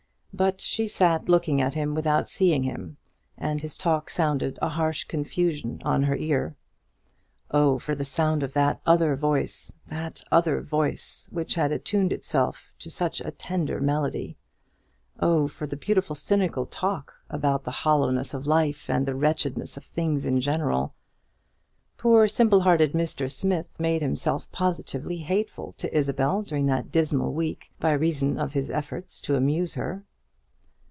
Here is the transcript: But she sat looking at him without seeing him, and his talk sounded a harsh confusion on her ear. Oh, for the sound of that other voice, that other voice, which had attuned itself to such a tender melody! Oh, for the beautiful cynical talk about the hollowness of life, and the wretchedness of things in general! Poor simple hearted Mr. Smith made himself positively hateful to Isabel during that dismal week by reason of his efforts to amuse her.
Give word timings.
But 0.33 0.61
she 0.61 0.87
sat 0.87 1.27
looking 1.29 1.61
at 1.61 1.73
him 1.75 1.93
without 1.93 2.29
seeing 2.29 2.63
him, 2.63 2.97
and 3.37 3.61
his 3.61 3.77
talk 3.77 4.09
sounded 4.09 4.57
a 4.61 4.69
harsh 4.69 5.03
confusion 5.03 5.79
on 5.83 6.03
her 6.03 6.15
ear. 6.15 6.55
Oh, 7.51 7.77
for 7.77 7.93
the 7.95 8.05
sound 8.05 8.41
of 8.41 8.53
that 8.53 8.79
other 8.85 9.15
voice, 9.17 9.75
that 9.87 10.23
other 10.31 10.61
voice, 10.61 11.27
which 11.33 11.55
had 11.55 11.73
attuned 11.73 12.13
itself 12.13 12.73
to 12.79 12.89
such 12.89 13.19
a 13.21 13.29
tender 13.29 13.81
melody! 13.81 14.37
Oh, 15.19 15.47
for 15.49 15.67
the 15.67 15.75
beautiful 15.75 16.15
cynical 16.15 16.65
talk 16.65 17.13
about 17.29 17.65
the 17.65 17.69
hollowness 17.69 18.33
of 18.33 18.47
life, 18.47 18.89
and 18.89 19.05
the 19.05 19.13
wretchedness 19.15 19.75
of 19.77 19.83
things 19.83 20.25
in 20.25 20.39
general! 20.39 20.95
Poor 21.97 22.27
simple 22.27 22.61
hearted 22.61 22.93
Mr. 22.93 23.29
Smith 23.31 23.79
made 23.81 24.01
himself 24.01 24.49
positively 24.53 25.17
hateful 25.17 25.73
to 25.73 25.93
Isabel 25.95 26.41
during 26.41 26.65
that 26.67 26.89
dismal 26.89 27.33
week 27.33 27.69
by 27.79 27.91
reason 27.91 28.39
of 28.39 28.53
his 28.53 28.71
efforts 28.71 29.19
to 29.21 29.35
amuse 29.35 29.75
her. 29.75 30.03